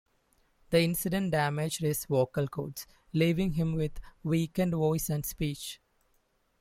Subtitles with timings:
[0.71, 5.79] The incident damaged his vocal cords, leaving him with weakened voice and speech.